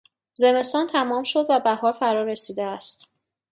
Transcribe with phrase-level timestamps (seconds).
[0.35, 3.13] زمستان تمام شد و بهار فرا رسیده است.